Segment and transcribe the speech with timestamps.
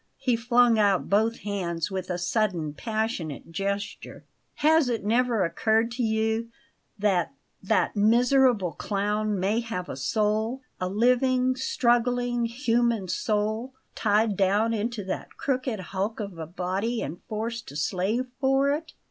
[0.17, 4.23] He flung out both hands with a sudden, passionate gesture.
[4.55, 6.49] "Has it never occurred to you
[6.97, 14.73] that that miserable clown may have a soul a living, struggling, human soul, tied down
[14.73, 18.93] into that crooked hulk of a body and forced to slave for it?